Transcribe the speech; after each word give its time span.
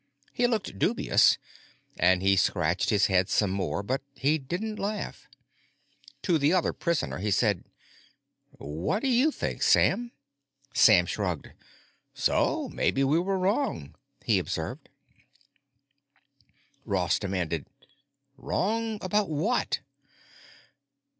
He 0.33 0.47
looked 0.47 0.79
dubious, 0.79 1.37
and 1.95 2.23
he 2.23 2.35
scratched 2.35 2.89
his 2.89 3.05
head 3.05 3.29
some 3.29 3.51
more, 3.51 3.83
but 3.83 4.01
he 4.15 4.39
didn't 4.39 4.79
laugh. 4.79 5.27
To 6.23 6.39
the 6.39 6.53
other 6.53 6.73
prisoner 6.73 7.19
he 7.19 7.29
said, 7.29 7.65
"What 8.57 9.03
do 9.03 9.07
you 9.07 9.29
think, 9.29 9.61
Sam?" 9.61 10.11
Sam 10.73 11.05
shrugged. 11.05 11.51
"So 12.15 12.67
maybe 12.69 13.03
we 13.03 13.19
were 13.19 13.37
wrong," 13.37 13.93
he 14.23 14.39
observed. 14.39 14.89
Ross 16.83 17.19
demanded, 17.19 17.67
"Wrong 18.39 18.97
about 19.03 19.29
what?" 19.29 19.81